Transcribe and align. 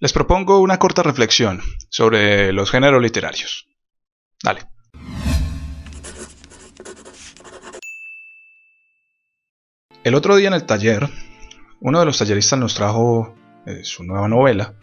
Les 0.00 0.12
propongo 0.12 0.60
una 0.60 0.78
corta 0.78 1.02
reflexión 1.02 1.60
sobre 1.88 2.52
los 2.52 2.70
géneros 2.70 3.02
literarios. 3.02 3.66
Dale. 4.40 4.60
El 10.04 10.14
otro 10.14 10.36
día 10.36 10.48
en 10.48 10.54
el 10.54 10.66
taller, 10.66 11.08
uno 11.80 11.98
de 11.98 12.06
los 12.06 12.16
talleristas 12.16 12.60
nos 12.60 12.76
trajo 12.76 13.34
eh, 13.66 13.80
su 13.82 14.04
nueva 14.04 14.28
novela, 14.28 14.74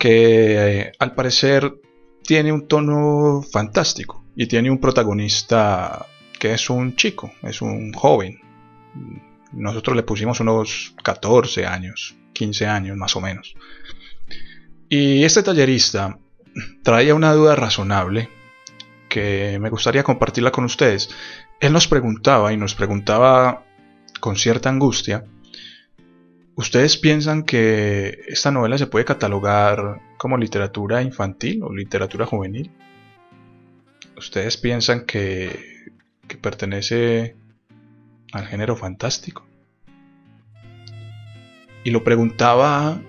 que 0.00 0.80
eh, 0.80 0.92
al 0.98 1.14
parecer 1.14 1.74
tiene 2.22 2.50
un 2.50 2.66
tono 2.66 3.42
fantástico 3.42 4.24
y 4.34 4.46
tiene 4.46 4.70
un 4.70 4.78
protagonista 4.78 6.06
que 6.40 6.54
es 6.54 6.70
un 6.70 6.96
chico, 6.96 7.30
es 7.42 7.60
un 7.60 7.92
joven. 7.92 8.40
Nosotros 9.52 9.94
le 9.94 10.02
pusimos 10.02 10.40
unos 10.40 10.94
14 11.04 11.66
años, 11.66 12.16
15 12.32 12.66
años 12.66 12.96
más 12.96 13.14
o 13.16 13.20
menos. 13.20 13.54
Y 14.88 15.24
este 15.24 15.42
tallerista 15.42 16.18
traía 16.82 17.14
una 17.14 17.32
duda 17.34 17.54
razonable 17.54 18.30
que 19.08 19.58
me 19.60 19.70
gustaría 19.70 20.02
compartirla 20.02 20.50
con 20.50 20.64
ustedes. 20.64 21.10
Él 21.60 21.72
nos 21.72 21.88
preguntaba 21.88 22.52
y 22.52 22.56
nos 22.56 22.74
preguntaba 22.74 23.64
con 24.20 24.36
cierta 24.36 24.68
angustia, 24.68 25.24
¿ustedes 26.54 26.96
piensan 26.96 27.44
que 27.44 28.20
esta 28.28 28.50
novela 28.50 28.78
se 28.78 28.86
puede 28.86 29.04
catalogar 29.04 30.00
como 30.16 30.36
literatura 30.36 31.02
infantil 31.02 31.62
o 31.62 31.74
literatura 31.74 32.26
juvenil? 32.26 32.70
¿Ustedes 34.16 34.56
piensan 34.56 35.04
que, 35.04 35.92
que 36.26 36.36
pertenece 36.36 37.36
al 38.32 38.46
género 38.46 38.74
fantástico? 38.74 39.46
Y 41.84 41.90
lo 41.90 42.02
preguntaba, 42.02 43.00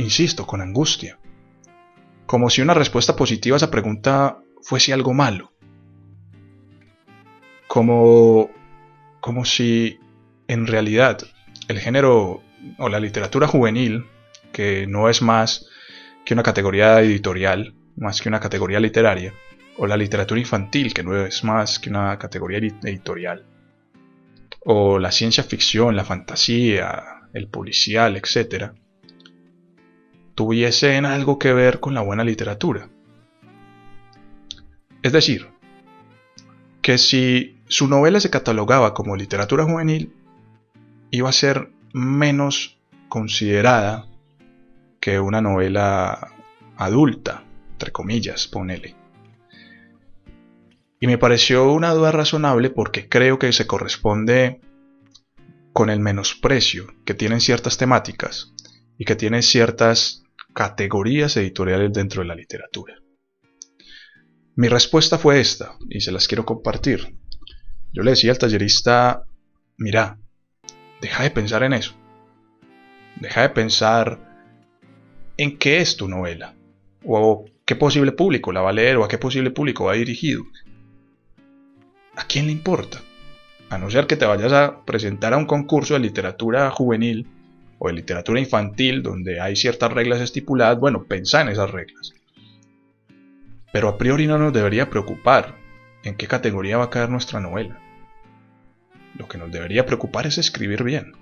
insisto, 0.00 0.46
con 0.46 0.60
angustia, 0.60 1.18
como 2.26 2.50
si 2.50 2.62
una 2.62 2.74
respuesta 2.74 3.16
positiva 3.16 3.56
a 3.56 3.58
esa 3.58 3.70
pregunta 3.70 4.38
fuese 4.62 4.92
algo 4.92 5.14
malo, 5.14 5.52
como, 7.66 8.50
como 9.20 9.44
si 9.44 9.98
en 10.48 10.66
realidad 10.66 11.18
el 11.68 11.78
género 11.78 12.42
o 12.78 12.88
la 12.88 13.00
literatura 13.00 13.46
juvenil, 13.46 14.06
que 14.52 14.86
no 14.86 15.08
es 15.08 15.22
más 15.22 15.66
que 16.24 16.34
una 16.34 16.42
categoría 16.42 17.00
editorial, 17.00 17.74
más 17.96 18.20
que 18.20 18.28
una 18.28 18.40
categoría 18.40 18.80
literaria, 18.80 19.32
o 19.76 19.86
la 19.86 19.96
literatura 19.96 20.40
infantil, 20.40 20.92
que 20.92 21.02
no 21.02 21.24
es 21.24 21.44
más 21.44 21.78
que 21.78 21.90
una 21.90 22.18
categoría 22.18 22.58
editorial, 22.58 23.46
o 24.60 24.98
la 24.98 25.10
ciencia 25.10 25.42
ficción, 25.42 25.96
la 25.96 26.04
fantasía, 26.04 27.02
el 27.32 27.48
policial, 27.48 28.16
etc., 28.16 28.72
tuviesen 30.40 31.04
algo 31.04 31.38
que 31.38 31.52
ver 31.52 31.80
con 31.80 31.92
la 31.92 32.00
buena 32.00 32.24
literatura. 32.24 32.88
Es 35.02 35.12
decir, 35.12 35.50
que 36.80 36.96
si 36.96 37.60
su 37.68 37.88
novela 37.88 38.20
se 38.20 38.30
catalogaba 38.30 38.94
como 38.94 39.16
literatura 39.16 39.64
juvenil, 39.64 40.14
iba 41.10 41.28
a 41.28 41.32
ser 41.32 41.70
menos 41.92 42.80
considerada 43.10 44.06
que 44.98 45.20
una 45.20 45.42
novela 45.42 46.32
adulta, 46.78 47.44
entre 47.72 47.92
comillas, 47.92 48.48
ponele. 48.48 48.96
Y 51.00 51.06
me 51.06 51.18
pareció 51.18 51.70
una 51.70 51.92
duda 51.92 52.12
razonable 52.12 52.70
porque 52.70 53.10
creo 53.10 53.38
que 53.38 53.52
se 53.52 53.66
corresponde 53.66 54.62
con 55.74 55.90
el 55.90 56.00
menosprecio 56.00 56.86
que 57.04 57.12
tienen 57.12 57.42
ciertas 57.42 57.76
temáticas 57.76 58.54
y 58.96 59.04
que 59.04 59.16
tienen 59.16 59.42
ciertas 59.42 60.24
categorías 60.54 61.36
editoriales 61.36 61.92
dentro 61.92 62.22
de 62.22 62.28
la 62.28 62.34
literatura. 62.34 62.94
Mi 64.56 64.68
respuesta 64.68 65.18
fue 65.18 65.40
esta, 65.40 65.76
y 65.88 66.00
se 66.00 66.12
las 66.12 66.28
quiero 66.28 66.44
compartir. 66.44 67.16
Yo 67.92 68.02
le 68.02 68.10
decía 68.10 68.32
al 68.32 68.38
tallerista, 68.38 69.24
mira, 69.76 70.18
Deja 71.00 71.22
de 71.22 71.30
pensar 71.30 71.62
en 71.62 71.72
eso. 71.72 71.94
Deja 73.16 73.42
de 73.42 73.48
pensar 73.50 74.18
en 75.36 75.58
qué 75.58 75.80
es 75.80 75.96
tu 75.96 76.08
novela. 76.08 76.54
O 77.04 77.46
qué 77.64 77.74
posible 77.74 78.12
público 78.12 78.52
la 78.52 78.60
va 78.60 78.70
a 78.70 78.74
leer 78.74 78.98
o 78.98 79.04
a 79.04 79.08
qué 79.08 79.16
posible 79.16 79.50
público 79.50 79.84
va 79.84 79.94
dirigido. 79.94 80.44
¿A 82.16 82.24
quién 82.24 82.46
le 82.46 82.52
importa? 82.52 83.00
A 83.70 83.78
no 83.78 83.90
ser 83.90 84.06
que 84.06 84.16
te 84.16 84.26
vayas 84.26 84.52
a 84.52 84.84
presentar 84.84 85.32
a 85.32 85.38
un 85.38 85.46
concurso 85.46 85.94
de 85.94 86.00
literatura 86.00 86.70
juvenil 86.70 87.26
o 87.80 87.88
de 87.88 87.94
literatura 87.94 88.38
infantil 88.38 89.02
donde 89.02 89.40
hay 89.40 89.56
ciertas 89.56 89.90
reglas 89.90 90.20
estipuladas, 90.20 90.78
bueno, 90.78 91.04
pensa 91.04 91.40
en 91.40 91.48
esas 91.48 91.70
reglas. 91.70 92.12
Pero 93.72 93.88
a 93.88 93.96
priori 93.96 94.26
no 94.26 94.38
nos 94.38 94.52
debería 94.52 94.90
preocupar 94.90 95.56
en 96.04 96.14
qué 96.14 96.26
categoría 96.26 96.76
va 96.76 96.84
a 96.84 96.90
caer 96.90 97.08
nuestra 97.08 97.40
novela. 97.40 97.80
Lo 99.16 99.26
que 99.28 99.38
nos 99.38 99.50
debería 99.50 99.86
preocupar 99.86 100.26
es 100.26 100.36
escribir 100.36 100.84
bien. 100.84 101.12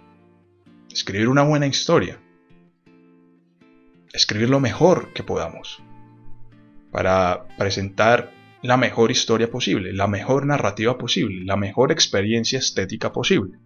Escribir 0.92 1.28
una 1.28 1.44
buena 1.44 1.68
historia. 1.68 2.18
Escribir 4.12 4.50
lo 4.50 4.58
mejor 4.58 5.12
que 5.12 5.22
podamos. 5.22 5.80
Para 6.90 7.46
presentar 7.56 8.32
la 8.62 8.76
mejor 8.76 9.12
historia 9.12 9.48
posible, 9.48 9.92
la 9.92 10.08
mejor 10.08 10.44
narrativa 10.44 10.98
posible, 10.98 11.44
la 11.44 11.56
mejor 11.56 11.92
experiencia 11.92 12.58
estética 12.58 13.12
posible. 13.12 13.58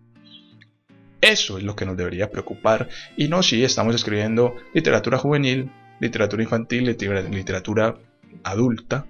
Eso 1.23 1.57
es 1.57 1.63
lo 1.63 1.77
que 1.77 1.87
nos 1.87 1.97
debería 1.97 2.31
preocupar 2.31 2.89
y 3.17 3.29
no 3.29 3.45
si 3.45 3.63
estamos 3.63 3.95
escribiendo 3.95 4.57
literatura 4.75 5.19
juvenil, 5.19 5.71
literatura 6.01 6.43
infantil, 6.43 6.85
literatura 6.85 7.95
adulta, 8.43 9.07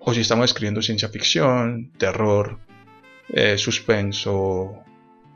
o 0.00 0.12
si 0.12 0.22
estamos 0.22 0.46
escribiendo 0.46 0.82
ciencia 0.82 1.08
ficción, 1.08 1.92
terror, 1.98 2.58
eh, 3.28 3.56
suspenso, 3.58 4.82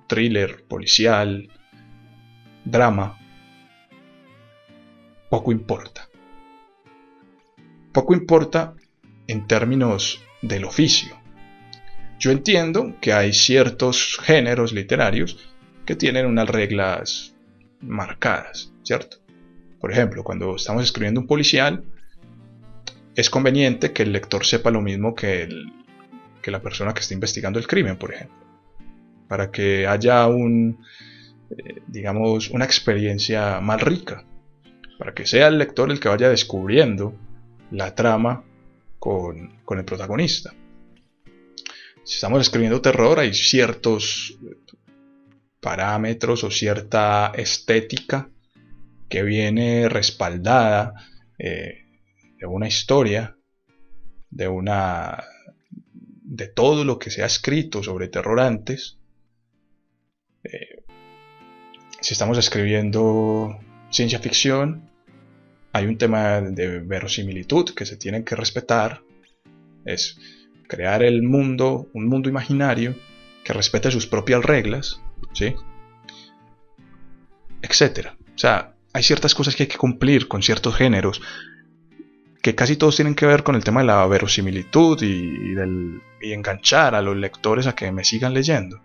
thriller, 0.09 0.65
policial, 0.65 1.49
drama, 2.65 3.17
poco 5.31 5.53
importa. 5.53 6.09
Poco 7.93 8.15
importa 8.15 8.75
en 9.29 9.47
términos 9.47 10.21
del 10.43 10.65
oficio. 10.65 11.17
Yo 12.19 12.33
entiendo 12.33 12.97
que 13.01 13.13
hay 13.13 13.33
ciertos 13.33 14.19
géneros 14.21 14.73
literarios 14.73 15.54
que 15.85 15.97
tienen 15.97 16.27
unas 16.27 16.49
reglas 16.49 17.35
marcadas, 17.81 18.73
¿cierto? 18.83 19.19
Por 19.81 19.93
ejemplo, 19.93 20.25
cuando 20.25 20.57
estamos 20.57 20.83
escribiendo 20.83 21.21
un 21.21 21.27
policial, 21.27 21.85
es 23.15 23.31
conveniente 23.31 23.93
que 23.93 24.03
el 24.03 24.13
lector 24.13 24.45
sepa 24.45 24.71
lo 24.71 24.81
mismo 24.81 25.15
que 25.15 25.43
el 25.43 25.73
que 26.45 26.51
la 26.51 26.61
persona 26.61 26.93
que 26.93 27.01
está 27.01 27.15
investigando 27.15 27.59
el 27.59 27.67
crimen, 27.67 27.97
por 27.97 28.13
ejemplo. 28.13 28.37
Para 29.29 29.51
que 29.51 29.87
haya 29.87 30.27
un, 30.27 30.79
eh, 31.51 31.81
digamos, 31.87 32.51
una 32.51 32.67
experiencia 32.67 33.61
más 33.61 33.81
rica. 33.81 34.25
Para 34.99 35.15
que 35.15 35.25
sea 35.25 35.49
el 35.49 35.57
lector 35.57 35.91
el 35.91 36.01
que 36.01 36.11
vaya 36.11 36.29
descubriendo 36.29 37.15
la 37.71 37.95
trama 37.95 38.45
con, 38.99 39.57
con 39.65 39.79
el 39.79 39.87
protagonista. 39.87 40.53
Si 42.05 42.17
estamos 42.17 42.43
escribiendo 42.43 42.83
terror, 42.83 43.19
hay 43.19 43.33
ciertos 43.33 44.39
parámetros 45.65 46.45
o 46.45 46.51
cierta 46.51 47.33
estética 47.35 48.29
que 49.09 49.23
viene 49.23 49.89
respaldada 49.89 50.93
eh, 51.39 51.87
de 52.39 52.47
una 52.47 52.69
historia, 52.69 53.39
de 54.29 54.47
una 54.47 55.25
de 56.23 56.49
todo 56.49 56.85
lo 56.85 56.99
que 56.99 57.11
se 57.11 57.23
ha 57.23 57.27
escrito 57.27 57.83
sobre 57.83 58.09
terror 58.09 58.41
antes, 58.41 58.99
eh, 60.45 60.85
si 62.03 62.13
estamos 62.13 62.37
escribiendo 62.37 63.59
ciencia 63.89 64.19
ficción, 64.19 64.91
hay 65.73 65.87
un 65.87 65.97
tema 65.97 66.43
de 66.43 66.81
verosimilitud 66.81 67.75
que 67.75 67.87
se 67.87 67.97
tiene 67.97 68.23
que 68.23 68.37
respetar. 68.37 69.01
Es 69.87 70.19
crear 70.69 71.03
el 71.03 71.23
mundo, 71.23 71.89
un 71.95 72.07
mundo 72.07 72.29
imaginario 72.29 72.95
que 73.45 73.53
respete 73.53 73.91
sus 73.91 74.07
propias 74.07 74.43
reglas, 74.43 75.01
¿sí? 75.33 75.55
Etcétera. 77.63 78.17
O 78.35 78.39
sea, 78.39 78.75
hay 78.93 79.03
ciertas 79.03 79.35
cosas 79.35 79.55
que 79.55 79.65
hay 79.65 79.69
que 79.69 79.79
cumplir 79.79 80.27
con 80.29 80.43
ciertos 80.43 80.75
géneros 80.75 81.21
que 82.45 82.55
casi 82.55 82.77
todos 82.77 82.97
tienen 82.97 83.15
que 83.15 83.25
ver 83.25 83.43
con 83.43 83.55
el 83.55 83.65
tema 83.65 83.81
de 83.81 83.87
la 83.87 84.07
verosimilitud 84.07 85.03
y, 85.03 85.55
del, 85.55 86.03
enganchar 86.21 86.95
a 86.95 87.01
los 87.01 87.17
lectores 87.17 87.67
a 87.67 87.75
que 87.75 87.91
me 87.91 88.05
sigan 88.05 88.35
leyendo. 88.35 88.83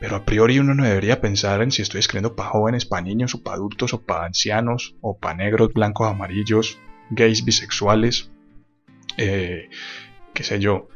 Pero 0.00 0.16
a 0.16 0.24
priori 0.24 0.58
uno 0.58 0.74
no 0.74 0.82
debería 0.82 1.20
pensar 1.20 1.62
en 1.62 1.70
si 1.70 1.82
estoy 1.82 2.00
escribiendo 2.00 2.34
para 2.34 2.50
jóvenes, 2.50 2.84
para 2.84 3.02
niños, 3.02 3.36
o 3.36 3.44
para 3.44 3.54
adultos, 3.54 3.94
o 3.94 4.02
para 4.02 4.26
ancianos, 4.26 4.96
o 5.00 5.16
para 5.18 5.36
negros, 5.36 5.72
blancos, 5.72 6.08
amarillos, 6.08 6.80
gays, 7.10 7.44
bisexuales, 7.44 8.32
eh, 9.18 9.68
qué 10.34 10.42
sé 10.42 10.58
yo, 10.58 10.88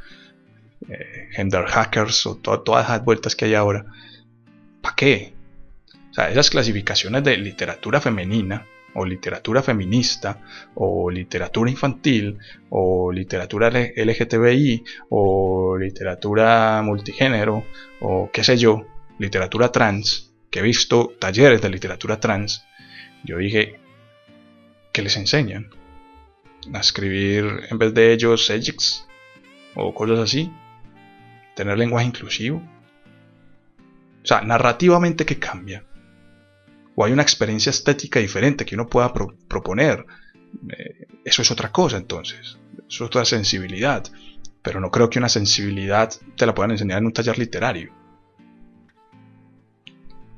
eh, 0.88 1.28
gender 1.32 1.64
hackers, 1.66 2.26
o 2.26 2.36
todas 2.36 2.88
las 2.88 3.04
vueltas 3.04 3.36
que 3.36 3.46
hay 3.46 3.54
ahora. 3.54 3.86
¿Para 4.80 4.96
qué? 4.96 5.34
O 6.10 6.14
sea, 6.14 6.30
esas 6.30 6.50
clasificaciones 6.50 7.24
de 7.24 7.36
literatura 7.38 8.00
femenina 8.00 8.66
o 8.94 9.04
literatura 9.04 9.62
feminista, 9.62 10.40
o 10.74 11.10
literatura 11.10 11.70
infantil, 11.70 12.38
o 12.70 13.10
literatura 13.12 13.70
LGTBI, 13.70 14.84
o 15.10 15.76
literatura 15.78 16.82
multigénero, 16.82 17.64
o 18.00 18.30
qué 18.32 18.44
sé 18.44 18.56
yo, 18.56 18.86
literatura 19.18 19.70
trans, 19.70 20.32
que 20.50 20.60
he 20.60 20.62
visto 20.62 21.14
talleres 21.18 21.62
de 21.62 21.70
literatura 21.70 22.20
trans, 22.20 22.64
yo 23.24 23.38
dije, 23.38 23.80
¿qué 24.92 25.02
les 25.02 25.16
enseñan? 25.16 25.70
A 26.72 26.80
escribir 26.80 27.44
en 27.70 27.78
vez 27.78 27.94
de 27.94 28.12
ellos 28.12 28.50
Ejix 28.50 29.06
o 29.74 29.94
cosas 29.94 30.18
así, 30.18 30.52
tener 31.54 31.78
lenguaje 31.78 32.06
inclusivo. 32.06 32.62
O 34.22 34.26
sea, 34.26 34.40
narrativamente 34.42 35.26
que 35.26 35.38
cambia. 35.38 35.84
O 36.94 37.04
hay 37.04 37.12
una 37.12 37.22
experiencia 37.22 37.70
estética 37.70 38.20
diferente 38.20 38.64
que 38.64 38.74
uno 38.74 38.86
pueda 38.86 39.12
proponer. 39.12 40.06
Eh, 40.68 41.06
eso 41.24 41.42
es 41.42 41.50
otra 41.50 41.72
cosa 41.72 41.96
entonces. 41.96 42.58
Es 42.88 43.00
otra 43.00 43.24
sensibilidad. 43.24 44.04
Pero 44.62 44.80
no 44.80 44.90
creo 44.90 45.10
que 45.10 45.18
una 45.18 45.28
sensibilidad 45.28 46.12
te 46.36 46.46
la 46.46 46.54
puedan 46.54 46.70
enseñar 46.72 46.98
en 46.98 47.06
un 47.06 47.12
taller 47.12 47.38
literario. 47.38 47.92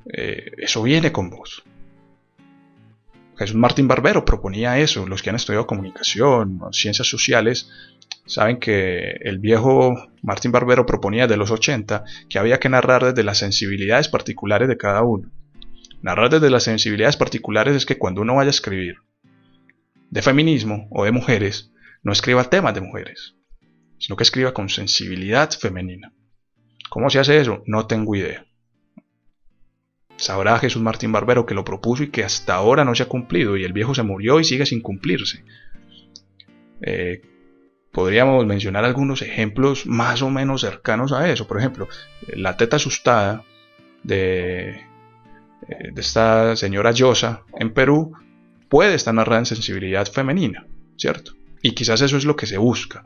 Eh, 0.06 0.52
eso 0.58 0.82
viene 0.82 1.12
con 1.12 1.30
vos. 1.30 1.64
Jesús 3.36 3.56
Martín 3.56 3.88
Barbero 3.88 4.24
proponía 4.24 4.78
eso. 4.78 5.06
Los 5.06 5.22
que 5.22 5.30
han 5.30 5.36
estudiado 5.36 5.66
comunicación, 5.66 6.60
ciencias 6.72 7.08
sociales, 7.08 7.70
saben 8.26 8.58
que 8.58 9.10
el 9.22 9.38
viejo 9.38 9.94
Martín 10.22 10.52
Barbero 10.52 10.86
proponía 10.86 11.26
de 11.26 11.36
los 11.36 11.50
80 11.50 12.04
que 12.28 12.38
había 12.38 12.60
que 12.60 12.68
narrar 12.68 13.04
desde 13.04 13.24
las 13.24 13.38
sensibilidades 13.38 14.08
particulares 14.08 14.68
de 14.68 14.76
cada 14.76 15.02
uno. 15.02 15.30
Narrar 16.02 16.30
desde 16.30 16.50
las 16.50 16.62
sensibilidades 16.62 17.16
particulares 17.16 17.74
es 17.74 17.86
que 17.86 17.98
cuando 17.98 18.22
uno 18.22 18.36
vaya 18.36 18.48
a 18.48 18.50
escribir 18.50 18.96
de 20.10 20.22
feminismo 20.22 20.86
o 20.90 21.04
de 21.04 21.12
mujeres, 21.12 21.72
no 22.02 22.12
escriba 22.12 22.44
temas 22.44 22.74
de 22.74 22.82
mujeres, 22.82 23.34
sino 23.98 24.16
que 24.16 24.22
escriba 24.22 24.52
con 24.52 24.68
sensibilidad 24.68 25.50
femenina. 25.50 26.12
¿Cómo 26.90 27.10
se 27.10 27.18
hace 27.18 27.40
eso? 27.40 27.62
No 27.66 27.86
tengo 27.86 28.14
idea. 28.14 28.46
Sabrá 30.24 30.58
Jesús 30.58 30.80
Martín 30.80 31.12
Barbero 31.12 31.44
que 31.44 31.52
lo 31.52 31.66
propuso 31.66 32.02
y 32.02 32.08
que 32.08 32.24
hasta 32.24 32.54
ahora 32.54 32.82
no 32.82 32.94
se 32.94 33.02
ha 33.02 33.08
cumplido 33.08 33.58
y 33.58 33.64
el 33.64 33.74
viejo 33.74 33.94
se 33.94 34.02
murió 34.02 34.40
y 34.40 34.44
sigue 34.44 34.64
sin 34.64 34.80
cumplirse. 34.80 35.44
Eh, 36.80 37.20
podríamos 37.92 38.46
mencionar 38.46 38.86
algunos 38.86 39.20
ejemplos 39.20 39.84
más 39.84 40.22
o 40.22 40.30
menos 40.30 40.62
cercanos 40.62 41.12
a 41.12 41.30
eso. 41.30 41.46
Por 41.46 41.58
ejemplo, 41.58 41.88
la 42.28 42.56
teta 42.56 42.76
asustada 42.76 43.44
de, 44.02 44.70
eh, 44.70 45.92
esta 45.94 46.56
señora 46.56 46.92
Yosa 46.92 47.42
en 47.58 47.74
Perú 47.74 48.14
puede 48.70 48.94
estar 48.94 49.12
narrada 49.12 49.40
en 49.40 49.46
sensibilidad 49.46 50.10
femenina, 50.10 50.66
¿cierto? 50.96 51.32
Y 51.60 51.72
quizás 51.72 52.00
eso 52.00 52.16
es 52.16 52.24
lo 52.24 52.34
que 52.34 52.46
se 52.46 52.56
busca. 52.56 53.02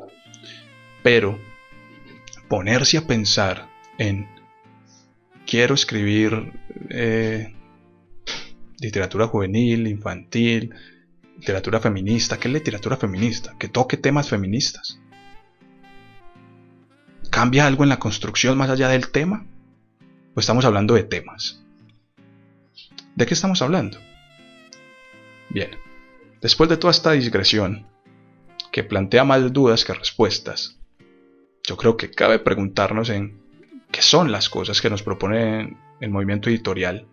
Pero 1.03 1.37
ponerse 2.49 2.97
a 2.97 3.09
pensar 3.09 3.69
en 3.99 4.38
quiero 5.49 5.75
escribir 5.75 6.53
eh, 6.91 7.55
literatura 8.81 9.27
juvenil, 9.27 9.87
infantil, 9.89 10.75
literatura 11.39 11.81
feminista. 11.81 12.39
¿Qué 12.39 12.49
es 12.49 12.55
literatura 12.55 12.99
feminista? 12.99 13.57
Que 13.59 13.69
toque 13.69 13.97
temas 13.97 14.29
feministas. 14.29 15.01
¿Cambia 17.31 17.67
algo 17.67 17.83
en 17.83 17.89
la 17.89 17.99
construcción 17.99 18.59
más 18.59 18.69
allá 18.69 18.89
del 18.89 19.11
tema? 19.11 19.47
¿O 20.35 20.41
estamos 20.41 20.67
hablando 20.67 20.95
de 20.95 21.05
temas? 21.05 21.65
¿De 23.17 23.25
qué 23.25 23.33
estamos 23.33 23.63
hablando? 23.63 23.99
Bien, 25.49 25.71
después 26.43 26.69
de 26.69 26.77
toda 26.77 26.91
esta 26.91 27.13
digresión, 27.13 27.87
que 28.71 28.85
plantea 28.85 29.25
más 29.25 29.51
dudas 29.51 29.85
que 29.85 29.95
respuestas, 29.95 30.79
yo 31.67 31.77
creo 31.79 31.97
que 31.97 32.11
cabe 32.11 32.39
preguntarnos 32.39 33.09
en 33.09 33.38
qué 33.91 34.03
son 34.03 34.31
las 34.31 34.49
cosas 34.49 34.81
que 34.81 34.91
nos 34.91 35.03
propone 35.03 35.77
el 36.01 36.11
movimiento 36.11 36.51
editorial, 36.51 37.07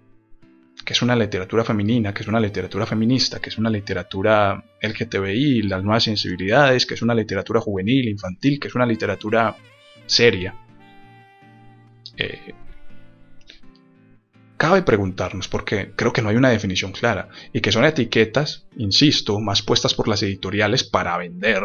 que 0.83 0.93
es 0.93 1.01
una 1.01 1.15
literatura 1.15 1.63
femenina, 1.63 2.13
que 2.13 2.21
es 2.23 2.27
una 2.27 2.39
literatura 2.39 2.85
feminista, 2.85 3.39
que 3.39 3.49
es 3.49 3.57
una 3.57 3.69
literatura 3.69 4.63
LGTBI, 4.81 5.63
las 5.63 5.83
nuevas 5.83 6.03
sensibilidades, 6.03 6.85
que 6.85 6.95
es 6.95 7.01
una 7.01 7.15
literatura 7.15 7.61
juvenil, 7.61 8.07
infantil, 8.09 8.59
que 8.59 8.67
es 8.67 8.75
una 8.75 8.85
literatura 8.85 9.55
seria. 10.05 10.55
Eh, 12.17 12.53
cabe 14.57 14.83
preguntarnos, 14.83 15.47
porque 15.47 15.93
creo 15.95 16.13
que 16.13 16.21
no 16.21 16.29
hay 16.29 16.35
una 16.35 16.49
definición 16.49 16.91
clara, 16.91 17.29
y 17.51 17.61
que 17.61 17.71
son 17.71 17.85
etiquetas, 17.85 18.67
insisto, 18.77 19.39
más 19.39 19.61
puestas 19.61 19.93
por 19.93 20.07
las 20.07 20.21
editoriales 20.23 20.83
para 20.83 21.17
vender 21.17 21.63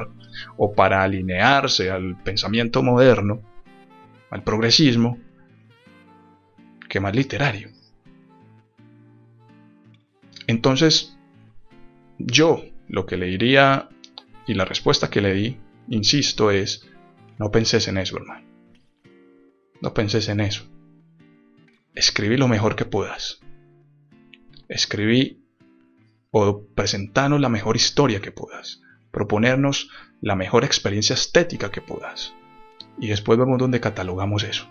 o 0.57 0.73
para 0.73 1.03
alinearse 1.03 1.91
al 1.91 2.17
pensamiento 2.23 2.83
moderno, 2.83 3.50
al 4.31 4.45
progresismo, 4.45 5.19
que 6.89 7.01
más 7.01 7.15
literario. 7.15 7.71
Entonces, 10.47 11.17
yo 12.19 12.65
lo 12.89 13.07
que 13.07 13.17
le 13.17 13.27
diría 13.27 13.89
y 14.47 14.55
la 14.55 14.65
respuesta 14.65 15.11
que 15.11 15.21
le 15.21 15.35
di, 15.35 15.57
insisto, 15.89 16.51
es, 16.51 16.89
no 17.39 17.51
penses 17.51 17.87
en 17.89 17.99
eso, 17.99 18.17
hermano. 18.17 18.47
No 19.81 19.95
penses 19.95 20.29
en 20.29 20.41
eso. 20.41 20.65
Escribí 21.95 22.37
lo 22.37 22.49
mejor 22.49 22.77
que 22.77 22.85
puedas. 22.85 23.41
Escribí 24.69 25.45
o 26.31 26.67
presentarnos 26.75 27.41
la 27.41 27.49
mejor 27.49 27.77
historia 27.77 28.21
que 28.21 28.33
puedas. 28.33 28.81
Proponernos 29.11 29.91
la 30.21 30.37
mejor 30.37 30.65
experiencia 30.65 31.15
estética 31.15 31.71
que 31.71 31.81
puedas 31.81 32.35
y 33.01 33.09
después 33.09 33.39
vemos 33.39 33.59
dónde 33.59 33.81
catalogamos 33.81 34.45
eso. 34.45 34.69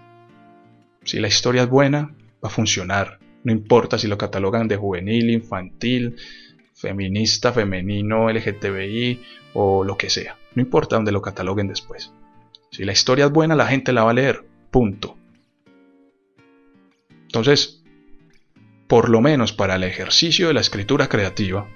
Si 1.04 1.20
la 1.20 1.28
historia 1.28 1.64
es 1.64 1.70
buena, 1.70 2.16
va 2.44 2.50
a 2.50 2.52
funcionar. 2.52 3.20
No 3.44 3.52
importa 3.52 3.98
si 3.98 4.08
lo 4.08 4.18
catalogan 4.18 4.68
de 4.68 4.78
juvenil, 4.78 5.32
infantil, 5.32 6.16
feminista, 6.76 7.52
femenino, 7.52 8.30
LGTBI 8.30 9.22
o 9.54 9.84
lo 9.84 9.98
que 9.98 10.10
sea. 10.10 10.38
No 10.54 10.62
importa 10.62 10.96
dónde 10.96 11.12
lo 11.12 11.22
cataloguen 11.22 11.68
después. 11.68 12.14
Si 12.72 12.86
la 12.86 12.92
historia 12.92 13.26
es 13.26 13.32
buena, 13.32 13.56
la 13.56 13.68
gente 13.68 13.92
la 13.92 14.04
va 14.04 14.12
a 14.12 14.14
leer. 14.14 14.46
Punto. 14.70 15.18
Entonces, 17.24 17.84
por 18.88 19.10
lo 19.10 19.22
menos 19.22 19.54
para 19.54 19.76
el 19.76 19.84
ejercicio 19.84 20.48
de 20.48 20.54
la 20.54 20.62
escritura 20.62 21.08
creativa, 21.08 21.68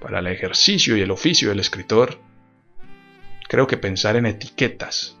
para 0.00 0.20
el 0.20 0.28
ejercicio 0.28 0.96
y 0.96 1.00
el 1.00 1.10
oficio 1.10 1.48
del 1.48 1.60
escritor, 1.60 2.18
creo 3.48 3.66
que 3.66 3.76
pensar 3.76 4.16
en 4.16 4.26
etiquetas 4.26 5.17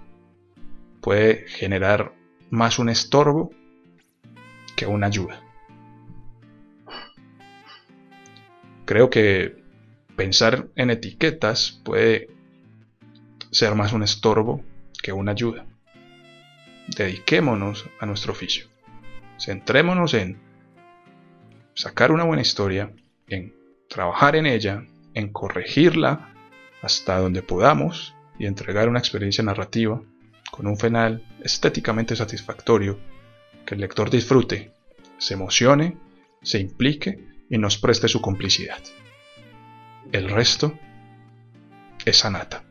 puede 1.08 1.48
generar 1.48 2.12
más 2.50 2.78
un 2.78 2.90
estorbo 2.90 3.50
que 4.76 4.86
una 4.86 5.06
ayuda. 5.06 5.42
Creo 8.84 9.08
que 9.08 9.56
pensar 10.16 10.68
en 10.76 10.90
etiquetas 10.90 11.80
puede 11.82 12.28
ser 13.50 13.74
más 13.74 13.94
un 13.94 14.02
estorbo 14.02 14.62
que 15.02 15.14
una 15.14 15.32
ayuda. 15.32 15.64
Dediquémonos 16.88 17.86
a 18.00 18.04
nuestro 18.04 18.32
oficio. 18.32 18.66
Centrémonos 19.40 20.12
en 20.12 20.38
sacar 21.72 22.12
una 22.12 22.24
buena 22.24 22.42
historia, 22.42 22.92
en 23.28 23.54
trabajar 23.88 24.36
en 24.36 24.44
ella, 24.44 24.84
en 25.14 25.32
corregirla 25.32 26.34
hasta 26.82 27.18
donde 27.18 27.40
podamos 27.40 28.14
y 28.38 28.44
entregar 28.44 28.90
una 28.90 28.98
experiencia 28.98 29.42
narrativa 29.42 30.02
con 30.50 30.66
un 30.66 30.78
final 30.78 31.24
estéticamente 31.42 32.16
satisfactorio, 32.16 32.98
que 33.66 33.74
el 33.74 33.80
lector 33.80 34.10
disfrute, 34.10 34.72
se 35.18 35.34
emocione, 35.34 35.96
se 36.42 36.58
implique 36.58 37.26
y 37.50 37.58
nos 37.58 37.78
preste 37.78 38.08
su 38.08 38.20
complicidad. 38.20 38.82
El 40.12 40.28
resto 40.30 40.78
es 42.04 42.24
anata. 42.24 42.64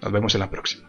Nos 0.00 0.12
vemos 0.12 0.34
en 0.34 0.40
la 0.40 0.50
próxima. 0.50 0.87